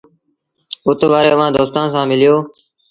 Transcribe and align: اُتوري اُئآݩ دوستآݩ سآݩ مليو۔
اُتوري 0.87 1.29
اُئآݩ 1.35 1.53
دوستآݩ 1.55 1.91
سآݩ 1.93 2.09
مليو۔ 2.09 2.35